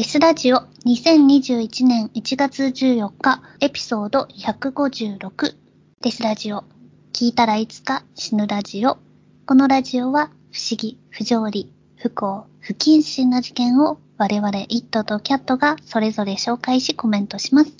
[0.00, 5.54] デスラジオ2021年1月14日エピソード156
[6.00, 6.64] デスラジオ
[7.12, 8.96] 聞いたらいつか死ぬラジオ
[9.44, 17.76] このラジオは不思議、不条理、不幸、不謹慎な事件を我々イットとキャットがそれぞれ紹介しコメントします。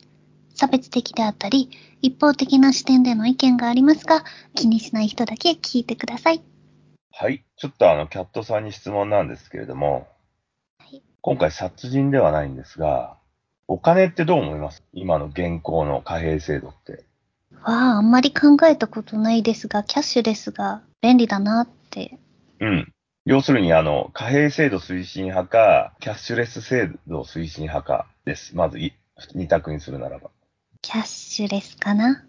[0.54, 1.70] 差別的であったり
[2.02, 4.24] 一方的な視点での意見がありますが
[4.54, 6.42] 気にしない人だけ聞いてください。
[7.12, 7.46] はい。
[7.56, 10.06] ちょっとあの、キャットさんに質問なんですけれども、
[11.22, 13.16] 今回殺人ではないんですが、
[13.68, 14.82] お金ってどう思います？
[14.92, 17.04] 今の現行の貨幣制度って。
[17.62, 22.18] わあ、あんまり考えたことないですが、キャッシュレスが便利だなって。
[22.58, 22.92] うん。
[23.26, 28.56] 要するに、あの、貨幣制度推進派か、キャッシュレス制度推進派かです。
[28.56, 28.94] まずい、
[29.34, 30.30] 二択にするならば。
[30.80, 32.24] キャッシュレスかな？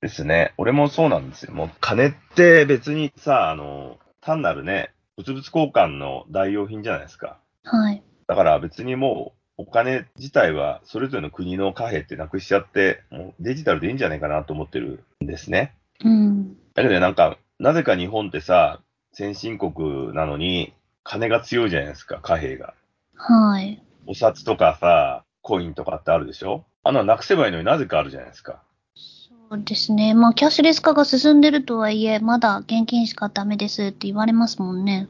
[0.00, 0.54] ですね。
[0.56, 1.52] 俺もそうなんですよ。
[1.52, 7.40] もう金って別にさ、あの、単なるね、物々交換の代用品じゃないですか。
[7.64, 8.02] はい。
[8.28, 15.74] だから別にもう、お金自体はそれぞれの国の貨幣ってなくしちゃって、もうデジタルでいいんじゃないかなと思ってるんですね。
[16.04, 16.56] うん。
[16.74, 18.80] だけどね、なんか、なぜか日本ってさ、
[19.12, 22.74] 先進国なのに、金が強いじゃないですか、貨幣が。
[23.16, 23.82] はい。
[24.06, 26.64] お札とかさ、コインとかってあるでしょ？
[26.84, 28.62] あのなくせばいいのになぜかあるじゃないですか。
[28.94, 30.14] そうですね。
[30.14, 35.08] まあ、キャッシュレス化が進んでるとはいえ、まだ現金しかダメですって言われますもんね。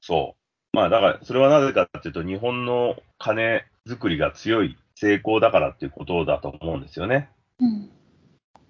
[0.00, 0.37] そう。
[0.78, 7.30] まあだから、それはなぜかっていうと、日本の金作りが強い成功だからっていうことだと思うんですよね。
[7.58, 7.90] うん。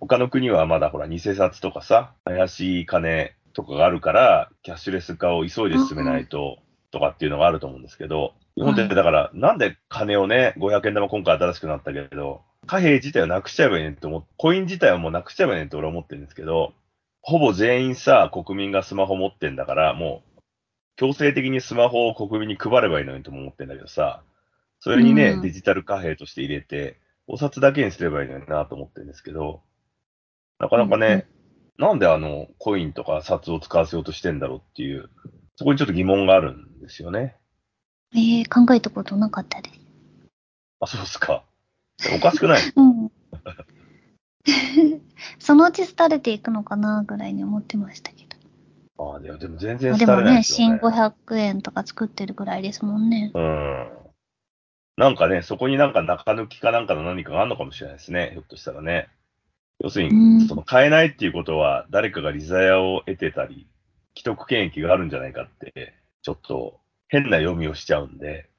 [0.01, 6.59] 他の国はまだほら、偽札とかさ、怪しい金とかがあるから、キャッシュレス化を急いで進めないと、
[6.91, 16.73] とかっていうのがあると思うんですけど、日本ってだから、なんで金をね、500円玉今回新しくなったけど、貨幣自体をなくしちゃえばいいねって思って、コイン自体はもうなくしちゃえばいいねって俺は思ってるんですけど、
[17.20, 20.28] ほぼ全員さ、国民がスマホ持ってんだから、もう、
[20.99, 24.25] 強制的にスマホを国民に配ればいいのにとも思ってんだけどさ、
[24.81, 29.63] それにね、うんデジタル貨幣として入れて、お札だけにすればいいのになと思ってるんですけど、
[30.59, 31.29] なかなかね、
[31.79, 35.08] なんであの、コインとか札を使わせようとしてんだろうっていう、
[35.55, 37.37] そこにちょっと疑問があるんですよね。
[38.14, 39.79] えー、考えたことなかったです。
[40.81, 41.45] あ、そうですか。
[42.17, 42.63] おかしくない？
[42.75, 43.13] うん。
[45.39, 48.17] そのうち廃れていくのかなぐらいに思ってましたけど。
[48.98, 50.81] ああ、でもでも全然あでもね、新ね。
[50.81, 53.31] 500円とか作ってるぐらいですもんね。
[53.35, 53.89] うん。
[54.97, 58.31] なんかね、そこになんか中抜きかなんかの何かがあるのかもしれないですね。
[58.33, 59.08] ひょっとしたらね。
[59.81, 63.69] 要するうんに、その買えないっていうことは、誰かがリザヤを得てたり、
[64.17, 68.51] 既得権益があるんじゃないかって、ちょっと変な読みをしちゃうんで、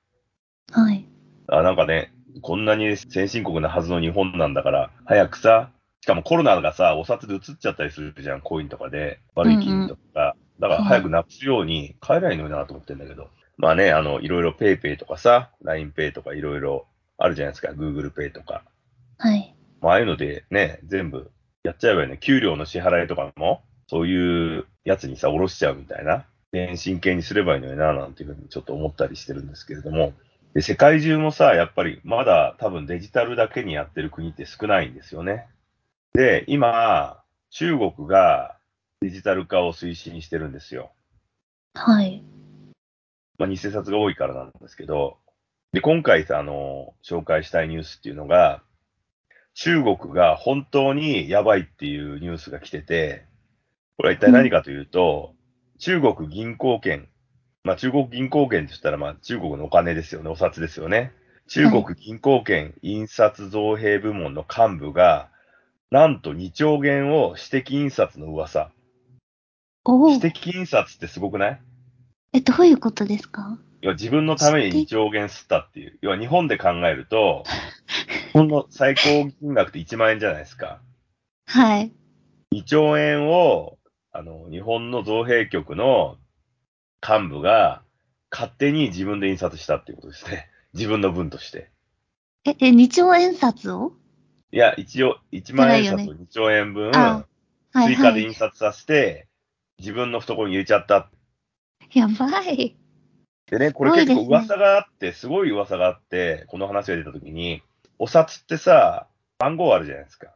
[0.71, 1.05] はい。
[1.47, 10.35] あなんかね、こんなに先進国なはずの日本なんだから、早くさ、しかもコロナがさ、お札で移っちゃったりするじゃん、コインとかで、悪い金とか。
[10.59, 13.29] だから早くなくすように変えないのになと思ってんだけど。
[13.57, 16.87] まあね、あの、いろいろ PayPay とかさ、LINEPay とかいろいろ
[17.17, 18.63] あるじゃないですか、Google Pay とか。
[19.17, 19.55] はい。
[19.81, 21.31] まあ、ああいうのでね、全部
[21.63, 22.17] やっちゃえばいいね。
[22.17, 26.25] 給料の支払いとかも、そういうやつにさ、下ろしちゃうみたいな。
[26.51, 30.13] 電信系にすればいいのにな、なんていうふうにちょっと思ったりしてるんですけれども。
[30.53, 35.47] で、世界中もさ、やっぱりまだ多分デジタルだけにやってる国って少ないんですよね。
[36.13, 38.57] で、今、中国が
[39.01, 40.91] デジタル化を推進してるんですよ。
[41.75, 42.23] はい。
[43.37, 45.17] まあ、偽札が多いからなんですけど、
[45.71, 48.63] で、今回さ、あの、紹介したいニュースっていうのが、
[49.53, 53.25] 中国が本当にやばいっていうニュースが来てて、
[53.97, 55.35] これは一体何かというと、
[55.77, 57.07] 中国銀行券、
[57.63, 61.11] まあ中国銀行券って言ったらまあ中国のお金ですよね、お札ですよね。
[61.47, 65.29] 中国銀行券印刷造幣部門の幹部が、
[65.91, 68.71] なんと2兆元を私的印刷の噂。
[69.85, 70.09] おお。
[70.11, 71.61] 私的印刷ってすごくない？
[72.33, 73.57] え、どういうことですか？
[73.81, 75.97] 要は自分のために2兆元吸ったっていう。
[76.01, 77.43] 要は日本で考えると、
[78.33, 80.79] 日本の最高金額って1万円じゃないですか。
[81.47, 81.91] はい。
[82.53, 83.77] 2兆円を、
[84.11, 86.17] あの、日本の造幣局の
[87.07, 87.81] 幹部が
[88.29, 90.49] 勝手に自分で印刷したっていうことですね。
[90.73, 91.71] 自分の分として。
[92.45, 93.93] え、え、2兆円札を？
[94.51, 97.25] いや、一応、1万円札を2兆円分、あ
[97.71, 98.23] はい追加ではい。
[98.23, 99.27] 印刷させて、
[99.77, 101.09] 自分の懐に入れちゃった。
[101.93, 102.75] やばい。
[103.45, 107.61] でね、これ結すごいですね構噂があって、すごい噂があって、この話が出た時に、
[107.99, 109.07] お札ってさ、
[109.37, 110.33] 番号あるじゃないですか。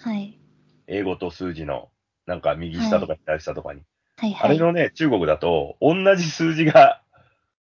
[0.00, 0.38] はい。
[0.86, 1.90] 英語と数字の、
[2.26, 3.82] なんか右下とか左下とかに。
[4.16, 4.50] はいはい。
[4.50, 7.02] あれのね、中国だと、同じ数字が、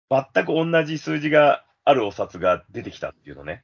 [0.09, 3.63] 全く同じ数字があるお札が出てきたっていうのね。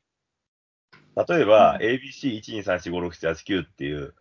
[1.16, 4.14] 例えば、うん ABC123456789 っていう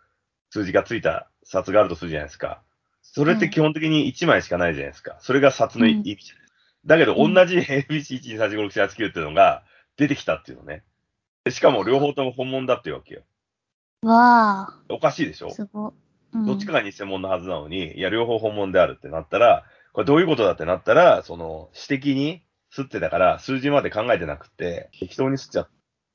[0.51, 2.63] 数字がついた札があるとするじゃないですか。
[3.03, 5.17] それって基本的に1枚しかないじゃないですか。
[5.21, 6.57] それが札の意味じゃないですか。
[6.87, 9.63] だけど、同じ ABC123456789 っていうのが
[9.97, 10.83] 出てきたっていうのね。
[11.45, 13.23] でしかも、両方とも本物だっていうわけよ。
[14.03, 15.51] わあ、おかしいでしょ？
[15.51, 15.89] すご。
[16.33, 25.69] うんどっちかが偽物のはずなのに、いや、両方本物であるってなったら、これどういうことだってなったら、その、指摘に吸ってたから、数字まで考えてなくて、適当に吸っちゃっ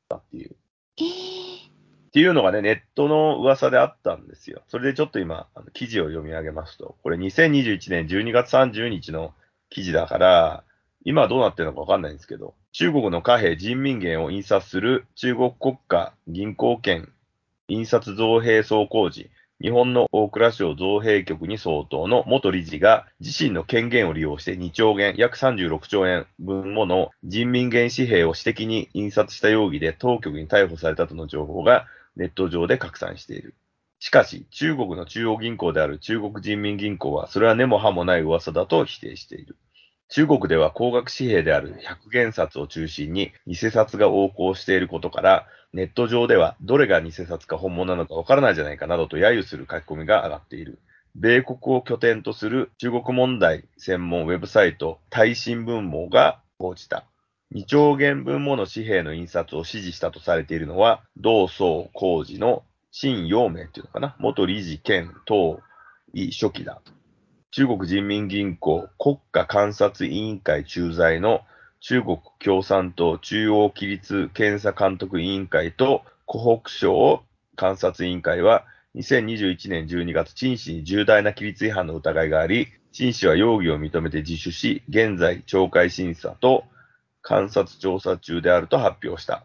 [0.08, 0.56] たっていう。
[0.96, 4.62] っていうのがね、ネットの噂であったんですよ。
[4.68, 9.34] それでちょっと今、あの記事を読み上げますと、これ2021年12月30日の
[9.70, 10.64] 記事だから、
[11.04, 17.12] 今はどうなってるのかわかんないんですけど、中国の貨幣人民元を印刷する中国国家銀行券
[17.68, 19.30] 印刷造幣総工事、
[19.62, 31.86] 日本の大蔵省造幣局に相当の元理事が自身の権限を利用して2兆元、約36兆円分もの人民元紙幣を私的に印刷した容疑で当局に逮捕されたとの情報が
[32.18, 33.56] ネット上で拡散している。
[34.00, 39.56] しかし、中国の中央銀行である中国人民銀行は、それは根も葉もない噂だと否定している。
[40.10, 50.80] 中国では高額紙幣である100元札を中心に偽札が横行していることから、ネット上ではどれが偽札か本物なのかわからないじゃないかなどと揶揄する書き込みが上がっている。
[51.16, 57.04] 米国を拠点とする中国問題専門ウェブサイト、大新聞網が報じた。
[57.54, 64.16] 2兆元分もの紙幣の印刷を指示したとされているのは、同宋工事の陳陽明っていうのかな？
[64.20, 65.60] 元理事兼党
[66.14, 66.82] 委書記だ。
[67.52, 71.42] 中国人民銀行国家監察委員会駐在の
[71.80, 77.24] 中国共産党中央規律検査監督委員会と湖北省
[77.58, 86.64] 監察委員会は2021年12月、陳氏に重大な規律違反の疑いがあり、陳氏は容疑を認めて自首し、現在懲戒審査と
[87.28, 89.44] 監察調査中であると発表した。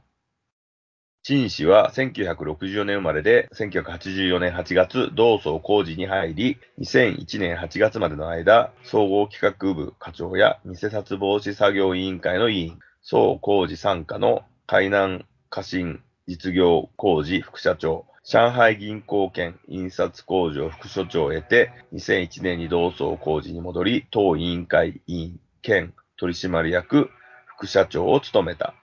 [1.22, 27.10] 陳氏は1964年生まれで、1984年8月、同窓工事に入り、2001年8月までの間、総合企画部課長や偽札防止作業委員会の委員、総工事参加の海南家臣実業工事副社長、上海銀行兼印刷工場副所長を得て、2001年に同窓工事に戻り、当委員会委員兼取締役
[27.44, 28.74] 副社長を務めた。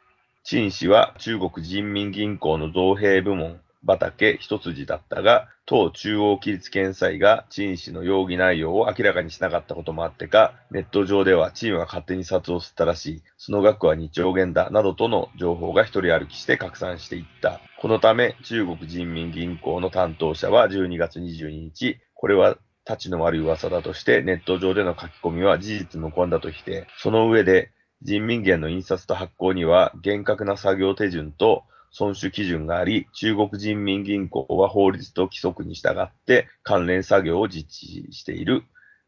[0.50, 17.60] 陳氏は中国人民銀行の造幣部門畑一筋だったが、当中央規律検査が陳氏の容疑内容を明らかにしなかったこともあってか、ネット上ではチームが勝手に札を吸ったらしい、その額は2兆元だ、などとの情報が一人歩きして拡散していった。
[17.82, 22.58] このため、中国人民銀行の担当者は12月22日、これは
[22.90, 26.88] 立ちの悪い噂だとして、ネット上での書き込みは事実無根だと否定。
[27.00, 27.72] その上で、
[28.02, 38.64] 人民元の印刷と発行には厳格な作業手順と損守基準があり、中国人民銀行は法律と規則に従って関連作業を実施している。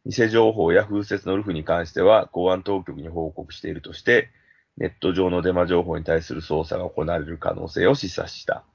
[0.05, 4.29] 偽情報や風説のルフに関しては公安当局に報告しているとして、
[4.77, 8.68] ネット上のデマ情報に対する捜査が行われる可能性を示唆した。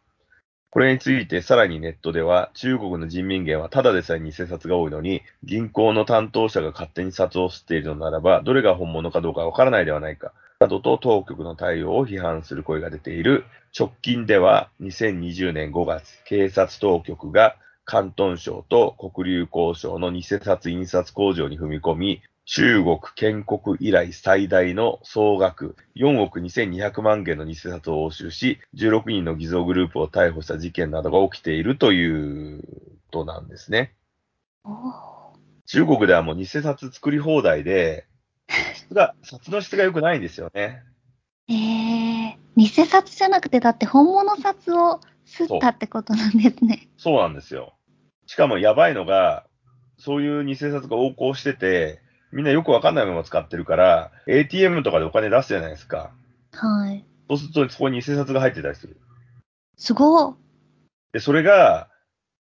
[0.75, 10.32] これについてさらにネットでは中国の人民元はただでさえ偽札が多いのに銀行の担当者が勝手に札を吸っているのならばどれが本物かどうかわからないではないか。
[10.59, 13.44] などと当局の対応を批判する声が出ている。
[13.79, 17.55] 直近では2020年5月警察当局が
[17.87, 32.67] 広東省と黒竜江省の偽札印刷工場に踏み込み中国建国以来最大の総額4億2200万元の偽札を押収し、16人の偽造グループを逮捕した事件などが起きているというこ
[33.10, 33.94] となんですね。
[35.67, 38.06] 中国ではもう偽札作り放題で、
[38.74, 40.82] 質が、札の質が良くないんですよね。
[41.48, 46.89] えー、偽札じゃなくて、だって本物札を吸ったってことなんですね。
[46.98, 47.74] そうなんですよ。
[48.27, 49.46] しかもやばいのが、
[49.98, 52.04] そういう偽札が横行してて、
[52.34, 56.10] みんなよくわかんないまま使ってるから、ATM とかでお金出すじゃないですか。
[56.53, 57.05] はい。
[57.29, 58.96] そうするとそこに偽札が入ってたりする。
[59.76, 60.34] すごい。
[61.12, 61.88] で、それが、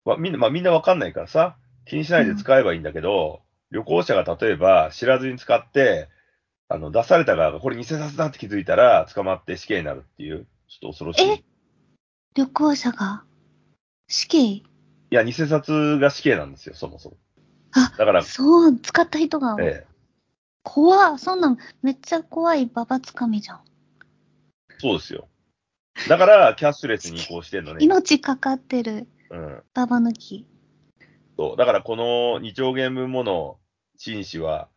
[0.04, 3.40] まみんな、まあ、みんなわかんないからさ、気にしないで使えばいいんだけど、
[3.70, 6.08] 旅行者が例えば知らずに使って、
[6.68, 11.30] あの、出された側がこれ偽札だって気づいたら捕まって死刑になるっていう、ちょっと恐ろしい。
[11.30, 11.42] え？
[12.34, 13.24] 旅行者が
[14.06, 14.38] 死刑？
[14.38, 14.64] い
[15.10, 17.16] や、偽札が死刑なんですよ、そもそも。
[17.72, 19.56] あ、だから、そう、使った人が。
[19.60, 19.86] ええ、
[20.62, 23.60] 怖っそんなんめっちゃ怖いババつかみじゃん。
[24.78, 25.28] そうですよ。
[26.08, 27.84] だから、キャッシュレスに移行してんのね。
[27.84, 29.62] 命かかってるうん。
[29.74, 30.46] ババ抜き。
[31.36, 31.56] そう。
[31.56, 33.58] だから、この2兆元分もの
[33.98, 34.68] 陳氏は、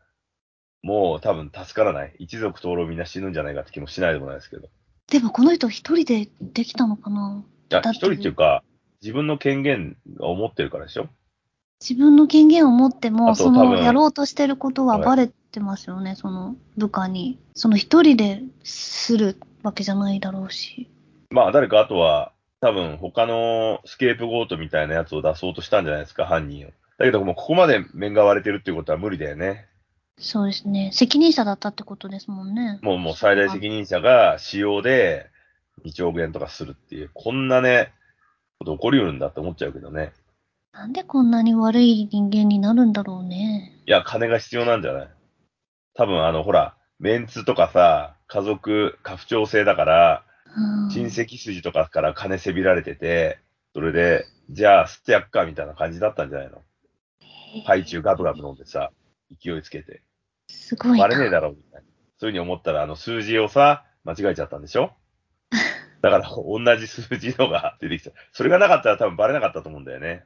[0.81, 2.15] もう多分助からない。
[2.17, 4.69] 一族登録みんな死ぬんじゃないかって気もしないでもないですけど。
[5.07, 8.63] でもこの人一人でできたのかないや、一人っていうか、
[9.01, 11.10] 自分の権限が思ってるからでしょ
[11.81, 17.39] 自分の権限を持っても、そのやろうとしてることははいバレってますよね、その部下に。
[17.55, 20.89] その一人でするわけじゃないだろうし。
[21.31, 26.69] まあ誰かあとは、多分他のスケープゴートみたいなやつを出そうとしたんじゃないですか、犯人を。
[27.00, 29.65] だけどもうここまで面が割れてるっていうことは無理だよね。
[30.19, 30.91] そうですね。
[30.93, 32.79] 責任者だったってことですもんね。
[32.83, 35.31] もうもう最大責任者が使用で
[35.83, 37.91] 2兆円とかするっていう、こんなね、
[38.59, 40.13] こと起こりうるんだって思っちゃうけどね。
[40.73, 43.81] なんでこんなに悪い人間になるんだろうね。
[43.85, 45.09] いや、金が必要なんじゃない？
[45.93, 50.23] 多分あの、ほら、メンツとかさ、家族、家父長制だから、
[50.55, 53.39] うん親戚筋とかから金せびられてて、
[53.73, 56.61] それで、じゃあ吸ってやっかみたいな感じだったんじゃないの？
[57.65, 58.91] ハイチュウガブガブ飲んでさ、
[59.41, 60.01] 勢いつけて。
[60.49, 61.07] すごいな。
[61.07, 61.87] バレねえだろ、みたいな。
[62.17, 64.91] そういうふうに思ったら、あの、数字をさ、間違えちゃったんでしょ？
[66.01, 68.11] だから、同じ数字のが出てきた。
[68.33, 70.25] それがなかったら多分バレなかったと思うんだよね。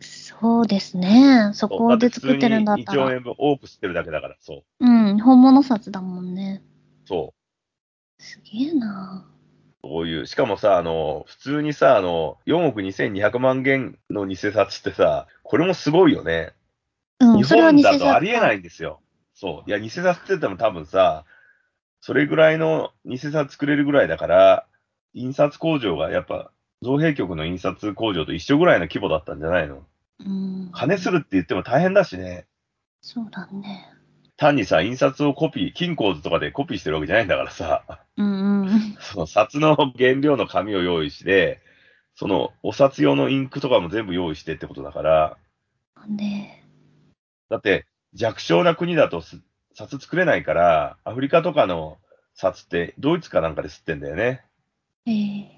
[0.00, 1.50] そうですね。
[1.54, 3.14] そこで作ってるんだった2兆ら。
[3.14, 4.86] 円分多く吸ってるだけだから、そう。
[4.86, 6.62] うん、本物札だもんね。
[7.04, 7.34] そ
[8.18, 8.22] う。
[8.22, 9.26] すげえな
[9.82, 16.52] そういう、しかもさ、あの、普通にさ、あの、4億2200万元の偽札ってさ、これもすごいよね。
[17.20, 19.00] うん、日それは本だ偽札とありえないんですよ。
[19.34, 19.70] そう。
[19.70, 21.24] いや、偽札って言っても多分さ、
[22.00, 24.66] それぐらいの偽札作れるぐらいだから、
[25.14, 29.84] 印刷工場がやっぱ、造幣局の印刷工場と一緒ぐらいの規模だったんじゃないの？
[30.20, 30.70] うん。
[30.72, 32.46] 金するって言っても大変だしね。
[33.00, 33.88] そうだね。
[34.36, 38.04] 単にさ、印刷をコピー、金鉱図とかでコピーしてるわけじゃないんだからさ。
[38.16, 38.96] うんうん。
[39.00, 41.60] その札の原料の紙を用意して、
[42.14, 45.36] そのお札用のインクとかも全部用意してってことだから、
[46.08, 46.64] ね
[47.48, 49.40] だって弱小な国だとす
[49.74, 51.98] 札作れないから、アフリカとかの
[52.34, 54.44] 札ってドイツかなんかで吸ってんだよね。
[55.06, 55.57] ええ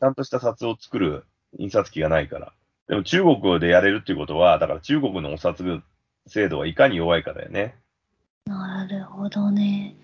[0.00, 1.24] ちゃんとした札を作る
[1.58, 2.52] 印刷機がないから。
[2.88, 5.82] でも中国でやれるっていうことは、だから中国のお札
[6.26, 7.76] 制度はいかに弱いかだよね。
[8.46, 9.96] なるほどね。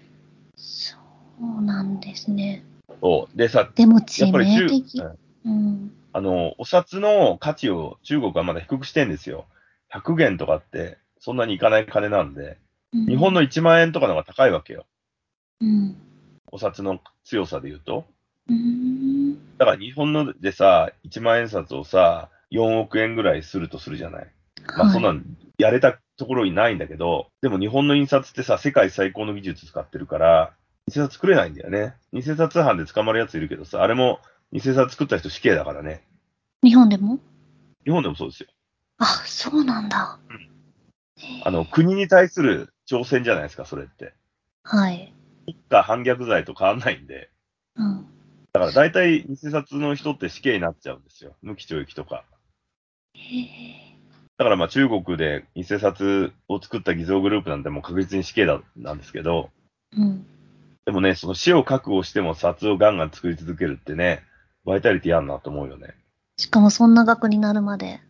[0.56, 0.96] そ
[1.40, 2.64] うなんですね。
[3.00, 3.36] そう。
[3.36, 4.98] でさ、でもや致っぱり中、命的。
[5.00, 5.92] うんうん。
[6.12, 9.46] あの、お札の価値を中国はまだ低くしてんですよ。
[9.92, 12.58] 100元とかって、そんなにいかない金なんで、
[12.94, 14.84] うん日本の1万円とかの方が高いわけよ。
[15.62, 15.96] うん。
[16.50, 18.04] お札の強さで言うと。
[18.48, 19.56] うーん。
[19.58, 24.26] だから日本のでさ、1万円札をさ、4億円ぐらいするとするじゃない？
[24.76, 25.24] まあそんなん、
[25.58, 30.52] やれたところにないんだけど、でも日本の印刷ってさ、世界最高の技術使ってるから、
[30.88, 31.94] 偽札作れないんだよね。
[32.12, 34.20] 偽札犯で捕まるやついるけどさ、あれも
[34.52, 36.02] 偽札作った人死刑だからね。
[36.62, 37.18] 日本でも？
[37.84, 38.48] 日本でもそうですよ。
[38.98, 40.18] あ、そうなんだ。
[40.28, 40.48] うん
[41.44, 44.12] あの、国に対する挑戦じゃないですか、それって。
[44.64, 45.12] はい。
[45.68, 47.30] が反逆罪と変わんないんで。
[47.76, 48.06] うん。
[48.52, 51.34] だから大体偽札の人って死刑になっちゃうんですよ。
[51.40, 52.24] 無期懲役とか。
[54.36, 59.50] だからまあ中国で偽札を作った偽造グループなんてもう確実に死刑だなんですけど、
[59.96, 60.26] うん。
[60.84, 64.22] でもね、その死を覚悟しても札をガンガン作り続けるってね、
[64.66, 65.94] バイタリティあんなと思うよね。
[66.36, 68.00] しかもそんな額になるまで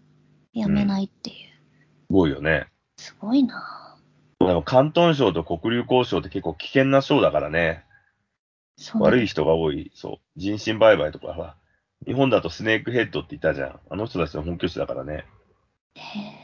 [0.52, 1.36] やめないっていう。
[1.36, 2.66] すごいよね。
[2.96, 3.96] すごいな
[4.40, 7.84] なんか広東省と黒竜江省って結構危険な省だからね。
[8.98, 9.90] 悪い人が多い。
[9.94, 10.18] そう。
[10.36, 11.56] 人身売買とかは。
[12.06, 13.80] 日本だとスネークヘッドって言ったじゃん。
[13.90, 15.24] あの人たちの本拠地だからね。
[15.94, 16.42] へえ。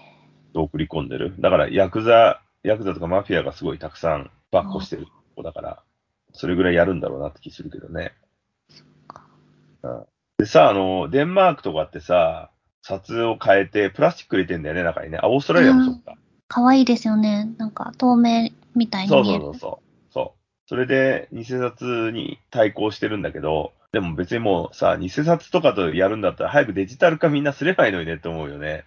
[0.55, 1.35] 送り込んでる。
[1.39, 5.07] だから、ヤクザ、ヤクザとかマフィアがすごいたくさんバッコしてる
[5.37, 5.83] 子だから、
[6.33, 8.13] それぐらいやるんだろうなって気するけどね。
[9.83, 10.05] うん、
[10.39, 12.51] でさ、あの、デンマークとかってさ、
[12.83, 15.19] 札を変えて、プラスチック入れてんだよね、中にね。
[15.21, 16.15] あ、オーストラリアもそっか。
[16.49, 17.55] かわいいですよね。
[17.59, 19.45] なんか透明みたいにそう見える。
[19.45, 19.88] そうそうそう。
[20.69, 28.85] それで、偽札に対抗してるんだけど、でも別にもうさ、偽札とかとやるんだったら早くデジタル化みんなすればいいのにねって思うよね。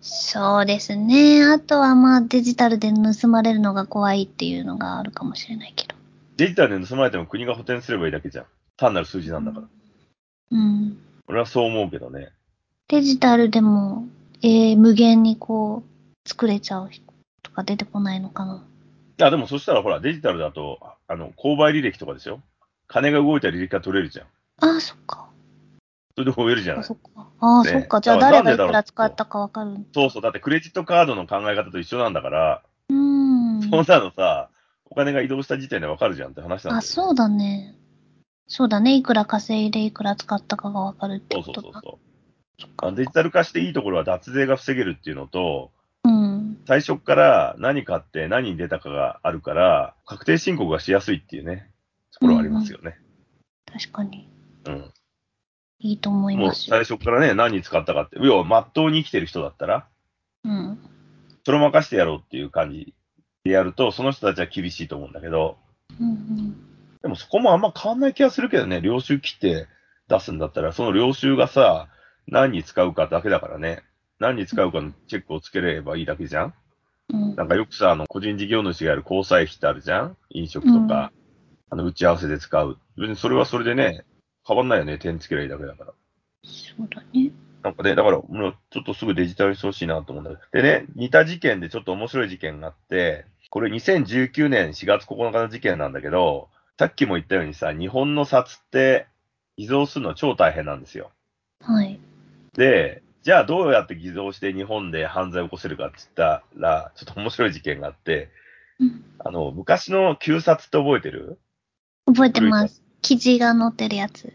[0.00, 1.44] そうですね。
[1.44, 5.94] あとはまあデジタルで盗まれるのが怖いっていうのがあるかもしれないけど。
[6.36, 8.46] デジタルで盗まれても国が補填すればいいだけじゃん。
[8.76, 9.68] 単なる数字なんだから。
[10.50, 10.98] うん。
[11.28, 12.30] 俺はそう思うけどね。
[12.88, 14.04] デジタルでも、
[14.42, 17.04] えー、無限にこう、作れちゃう人
[17.44, 18.64] とか出てこないのかな。
[19.18, 22.40] いや、でもそしたらほら、デジタルだと、あの、購買履歴とかですよ。
[22.88, 24.26] 金が動いた履歴が取れるじゃん。
[24.60, 25.28] ああ、そっか。
[26.14, 26.82] それで終えるじゃない。
[26.82, 27.28] あそっか。
[27.40, 28.00] ああ、ねそっか。
[28.00, 29.76] じゃあ誰がいくら使ったかわかる。
[29.94, 30.22] そうそう。
[30.22, 33.60] だってクレジットカードの考え方と一緒なんだから、うーん。
[33.62, 34.50] そんなのさ、
[34.90, 36.78] お金が移動した時点でわかるじゃんって話なんだ。
[36.78, 37.74] あ、そうだね。
[38.46, 38.94] そうだね。
[38.94, 41.62] いくら稼いでいくら使ったかがわかるってそうことだ。
[41.62, 41.98] そうそうそう。
[42.60, 45.81] そっかあのデジタル化していいところは脱税が防げるっていうのと、うん。
[46.66, 51.70] 最初から何買って何に出たかがあるから、確定申告がしやすいっていうね、
[52.12, 52.98] ところはありますよね。
[53.66, 54.28] 確かに。
[54.66, 54.92] うん。
[55.80, 56.76] いいと思いもうますよ。
[56.76, 59.88] 最初からね、何に使ったかって、要は真っ当に生きてる人だったら、
[60.44, 60.78] うん。
[61.44, 62.94] それを任せてやろうっていう感じ
[63.44, 65.58] でやると、その人たちは厳しいと思うんだけど、
[66.00, 66.56] うんうん。
[67.02, 69.66] でもそこもあんま変わんない気がするけどね、領収切って
[70.08, 71.88] 出すんだったら、その領収がさ、
[72.28, 73.82] 何に使うかだけだからね。
[74.22, 76.54] 何に使うかのチェックをつければいいだけじゃん？
[77.12, 80.16] うんなんかよくさ、あの、個人事業主がやる交際費ってあるじゃん？
[80.30, 81.12] 飲食とか、
[81.68, 82.78] あの、打ち合わせで使う。
[82.96, 84.04] 別にそれはそれでね、
[84.46, 84.98] 変わんないよね。
[84.98, 85.92] 点つけりゃいいだけだから。
[86.44, 87.30] そうだね。
[87.62, 90.62] なんかね、だから、もうちょっとすぐデジタルにしてほしいなと思うんだけど。
[90.62, 96.48] でね、似た事件でちょっと面白い事件があって、これ2019年4月9日の事件なんだけど、
[96.78, 99.06] さっきも言ったようにさ、日本の札って
[99.56, 101.10] 偽造するの超大変なんですよ。
[101.60, 102.00] はい。
[102.54, 108.30] で、じゃあどうやって偽造して日本で犯罪を起こせるかって言ったら、ちょっと面白い事件があって、
[108.80, 111.38] うんあの、昔の旧札って覚えてる？
[112.06, 112.82] 覚えてます。
[113.00, 114.32] 生地が乗ってるやつ。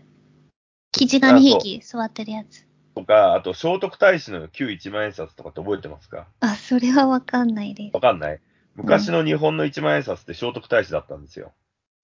[0.94, 2.66] 生地が2匹座ってるやつ。
[2.96, 6.28] とか、あと聖徳太子の旧一万円札とかって覚えてますか？
[6.40, 8.00] あ、それはわかんないですわ。
[8.00, 8.40] かんない？
[8.76, 11.52] 昔の日本の一万円札って聖徳太子だったんですよ。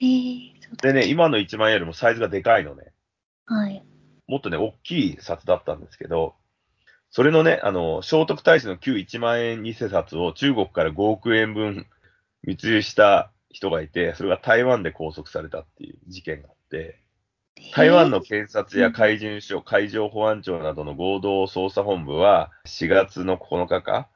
[0.02, 0.92] えー、そうだ。
[0.92, 2.92] でね、今の1万円よりもサイズがでかいのね。
[3.46, 3.86] はい。
[4.28, 6.36] もっとね、大きい札だったんですけど、
[7.16, 11.86] それのね、あの、聖徳太子の旧1万円偽札を中国から5億円分
[12.42, 17.00] 密輸した人がいて、それが台湾で拘束されたっていう事件があって、
[17.76, 24.10] 台湾の検察や海巡署、海上保安庁などの合同捜査本部は4月の9日か？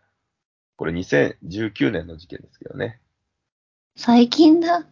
[0.76, 3.00] これ2019年の事件ですけどね。
[3.96, 4.88] 最近だ。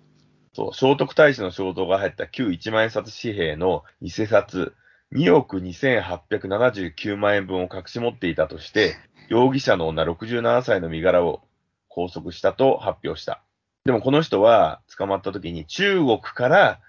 [0.54, 4.76] そう、聖徳太子の肖像が入った旧1万円札紙幣の偽札
[5.16, 8.98] 2億2879万円分を隠し持っていたとして、
[9.30, 11.42] 容疑者の女67歳の身柄を
[11.90, 13.42] 拘束したと発表した。
[13.86, 16.80] でもこの人は捕まった時に中国から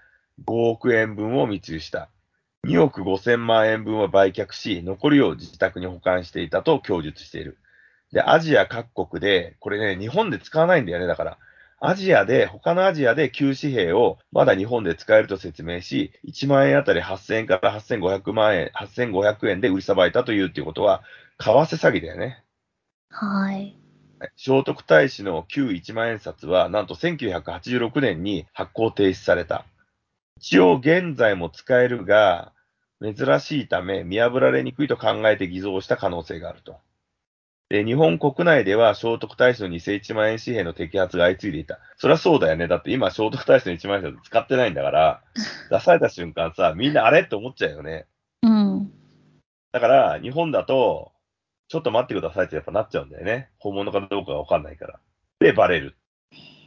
[0.45, 2.09] 5億円分を密輸した。
[2.67, 7.57] 2億5000万円分は売却し、残りを自宅に保管していたと供述している。
[8.11, 11.37] で、アジア各国で、これね、日本で使わないんだよね、だから。
[11.79, 21.03] アジアで、他のアジアで旧紙幣をまだ日本で使えると説明し、1万円あたり8000円から8500万円、8500円で売りさばいたというっていうことは、
[21.37, 22.43] 為替詐欺だよね。
[23.11, 23.77] はい。
[24.35, 29.63] 聖徳太子の旧1万円札は、なんと1986年に発行停止された。
[30.37, 32.53] 一応現在も使えるが、
[33.01, 36.79] 珍しいため見破られにくいと考えて偽造した可能性があると。
[37.69, 41.79] で、日本国内では聖徳太子の偽1万円紙幣の摘発が相次いでいた。
[41.97, 42.67] そりゃそうだよね。
[42.67, 45.21] だって今聖徳太子の1万円札使ってないんだから、
[45.69, 48.05] 出された瞬間さ、みんなあれって思っちゃうよね。
[48.41, 48.91] うん。
[49.73, 51.11] だから、日本だと、
[51.67, 53.49] ちょっと待ってくださいってやっぱなっちゃうんだよね。
[53.59, 54.99] 本物かどうかがわかんないから。
[55.39, 55.97] で、バレる。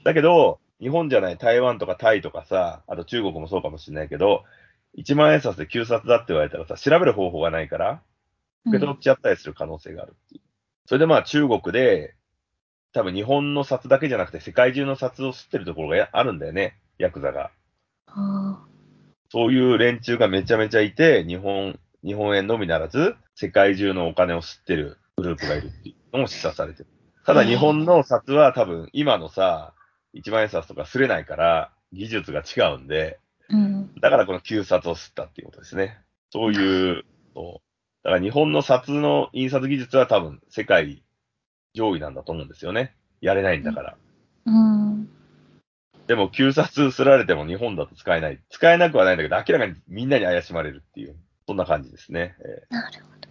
[0.04, 4.44] だけど、日本じゃない台湾とかタイとかさ、あと中国もそうかもしれないけど、
[4.98, 8.02] 1万円札で9札だって言われたらさ、調べる方法がないから、
[8.66, 10.49] 受け取っちゃったりする可能性があるっていう。
[10.90, 12.16] それでまあ中国で、
[12.92, 17.52] 多分日本の札だけじゃなくて世界中の札を吸ってるところがやあるんだよね、ヤクザが。
[18.08, 18.66] あ
[19.28, 26.88] そういう連中がめちゃめちゃいて、日本、日本円のみならず、世界中のお金を吸ってるグループがいるっていうのも示唆されてる。
[27.24, 29.74] ただ日本の札は多分今のさ、
[30.12, 33.94] 一万円札とか擦れないから、技術が違うんで、ーうん。
[34.00, 36.00] だからこの旧札を吸ったっていうことですね。
[36.32, 37.69] そういう、そう
[38.02, 41.02] だから日本の札の印刷技術は多分世界
[41.74, 42.94] 上位なんだと思うんですよね。
[43.20, 43.96] やれないんだから。
[44.46, 45.08] うん。
[46.06, 48.40] でも、旧札すられても日本だと使えない。
[48.48, 51.14] 使えなくはないんだけど、明らかにみんなに怪しまれるっていう、
[51.46, 52.34] そんな感じですね。
[52.40, 53.28] えなるほど。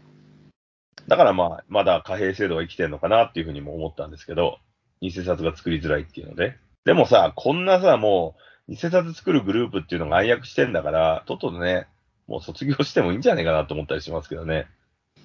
[1.05, 4.59] ーだからまあ、まだ貨幣制度が生きてるのかなっていうふうにも思ったんですけど、
[5.01, 6.55] 偽札が作りづらいっていうので。
[6.85, 8.35] でもさ、こんなさ、も
[8.67, 11.87] う、偽札作るグループっていうのが暗躍してんだから、とっととね、
[12.29, 14.67] もう卒業してもいいんじゃないかなと思ったりしますけどね。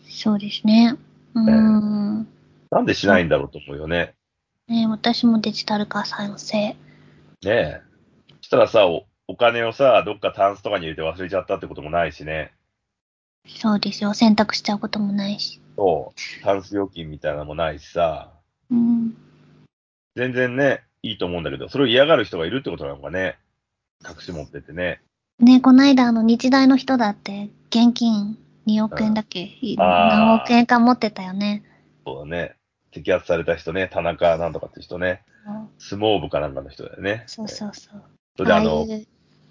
[0.08, 0.96] そうですね。
[1.34, 2.26] うん。
[2.70, 4.14] なんでしないんだろうと思うよね。
[4.68, 6.56] ね私もデジタル化賛成。
[6.56, 6.76] ね
[7.44, 7.82] え。
[8.40, 12.54] そしたらさ、おお金をさ、どっかタンスとかに入れて忘れちゃったってこともないしね。
[13.46, 14.14] そうですよ。
[14.14, 15.60] 選択しちゃうこともないし。
[15.76, 16.42] そう。
[16.42, 18.32] タンス預金みたいなのもないしさ。
[18.70, 19.14] うん。
[20.16, 23.36] 全然ね、いいと思うんだけど、それを嫌がる人がいるってことなのかね。
[24.08, 25.02] 隠し持っててね。
[25.40, 31.64] ねこないだあの日大の人だって、現金2億円だっけ、あー何億円か持ってたよね。
[32.06, 32.56] そうだね。
[32.92, 35.22] 摘発された人ね、田中なんとかって人ね。
[35.78, 37.24] 相撲部かなんかの人だよね。
[37.26, 38.02] そうそうそう。
[38.36, 38.86] それであの、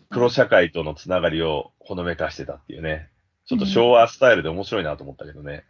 [0.10, 3.10] 黒社会とのつながりをほのめかしてたっていうね。
[3.46, 5.66] ちょっと昭和スタイルで面白いなと思ったけどね。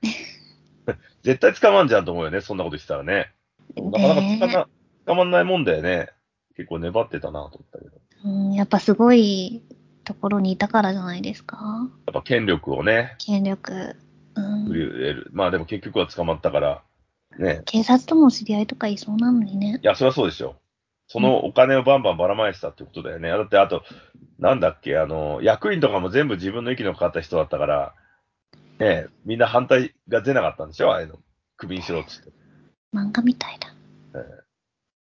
[1.23, 3.32] 絶対捕まんじゃんと思うよね、そんなことしてたらね。
[3.76, 4.67] なかなか捕ねま
[5.06, 6.10] 捕まんないもんだよね。
[6.56, 8.02] 結構粘ってたなと思ったけど。
[8.26, 9.63] うん、やっぱすごい
[10.03, 11.89] ところにいたからじゃないですか？
[12.05, 13.95] やっぱ権力をね、権力。
[14.35, 15.25] うん。
[15.31, 16.83] まあでも結局は捕まったから、
[17.37, 17.61] ね。
[17.65, 19.79] 警察とも知り合いとかいそうなのにね。
[19.81, 20.55] いや、そりゃそうでしょ。
[21.07, 23.29] そのお金をバンバンばらまいてたってことだよね。
[23.29, 23.83] だって、あと、
[24.39, 27.93] なんだっけ、あの、役員とかも全部自分の息のかかった人だったから、
[28.79, 30.91] ね、みんな反対が出なかったんでしょ？
[30.91, 31.19] ああいうの。
[31.57, 32.31] クビにしろっつって。
[32.93, 33.67] 漫画みたいだ。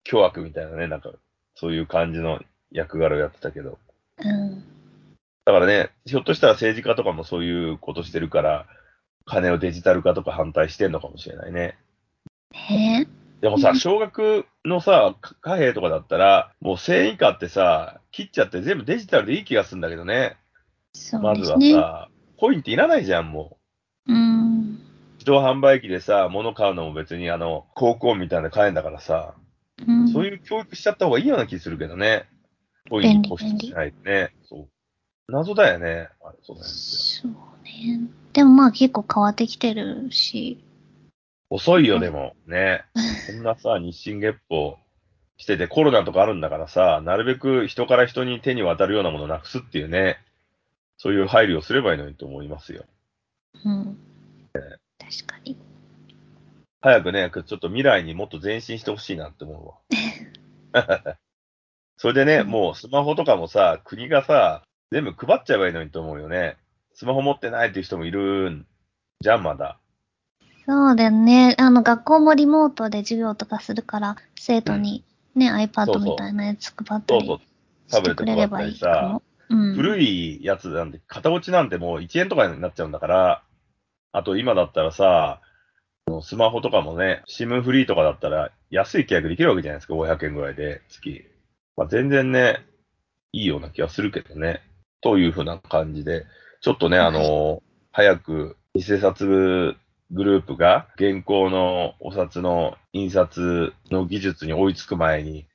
[0.05, 1.11] 凶悪みたいなね、なんか、
[1.55, 3.79] そういう感じの役柄をやってたけど。
[4.19, 4.65] うん。
[5.47, 8.67] だからね、ひょっとしたら政治家とかもそういうことしてるから、
[9.25, 11.79] 金をデジタル化とか反対してんのかもしれないね。
[12.53, 13.07] ね
[13.41, 20.37] でもさ、小学のさ、か貨幣とかだったら、もう1000以下ってさ、切っちゃって全部デジタルでいい気がするんだけどね。
[20.95, 21.61] そうまずは。
[21.61, 23.57] さ、コインっていらないじゃん、も
[24.09, 24.13] う。
[24.13, 24.81] うん。
[25.15, 29.35] 自動販売機でさ、物買うのも別にあの、高校みたいなの買えんだからさ、
[29.87, 32.25] うん、そういう教育しちゃった方がいいような気するけどね。
[32.91, 34.35] コインに固執しないでね。
[34.49, 34.69] そう。
[35.29, 36.09] 謎だよね。
[36.23, 36.73] あれそうだよね。
[36.75, 37.33] そう
[37.65, 38.11] ね。
[38.33, 40.63] でもまあ結構変わってきてるし。
[41.51, 42.35] 遅いよ、でも。
[42.47, 42.85] ね。
[43.27, 44.79] こんなさ、日進月歩
[45.37, 50.19] してて、コロナとかあるんだからさ、なるべく人から人に手に渡るようなものをなくすっていうね、
[50.97, 52.85] そういう配慮をすればいいのにと思いますよ。
[53.65, 53.99] うん。
[54.53, 55.57] 確かに。
[56.81, 59.81] 早くね、ちょっと未来にもっと前進してほしいなって思
[60.73, 61.17] うわ。
[61.97, 66.57] それでね、うんもうスマホとかもさ、国がさ、全部配っちゃえばいいのにと思うよね。
[66.95, 68.67] スマホ持ってないっていう人もいるん
[69.21, 69.79] じゃん、まだ。
[70.67, 71.55] そうだよね。
[71.59, 77.47] あの、学校もリモートで授業とかするから、生徒にね、そう iPad そうみたいなやつ配ったりそうそう。
[77.91, 79.23] タブレットしてくれればいいかも。
[79.49, 79.75] うん。
[79.75, 83.43] 古いやつなんで、型落ちなんてもう1円とかになっちゃうんだから、
[84.13, 85.41] あと今だったらさ、
[86.23, 91.27] スマホとかもね、SIM フリーとかだったら安い契約できるわけじゃないですか、500円ぐらいで、月。
[91.77, 92.65] まあ、全然ね、
[93.33, 94.63] いいような気がするけどね。
[95.01, 96.27] というふうな感じで、
[96.61, 99.77] ちょっとね、あの、早く偽札
[100.11, 105.47] グループが現行のお札の印刷の技術に追いつく前に、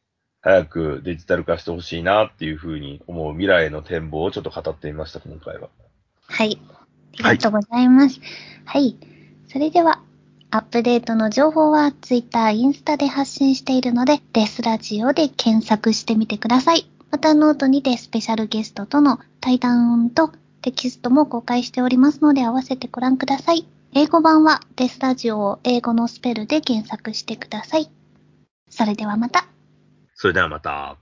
[0.42, 5.70] 早くデジタル化してほしいなっていうふうに思う未来への展望をちょっと語ってみました、今回は。
[6.24, 6.60] はい。
[7.24, 8.20] ありがとうございます。
[8.66, 8.98] はい。
[9.48, 10.02] それでは、
[10.50, 16.90] アップデートの情報は Twitter、インスタで発信しているので、デスラジオで検索してみてください。
[17.12, 23.68] またノートにてスペシャルゲストとの対談とテキストも公開しておりますので合わせてご覧ください。
[23.94, 27.92] 英語版はデスラジオを英語のスペルで検索してください。
[28.70, 29.46] それではまた。
[30.16, 30.98] それではまた。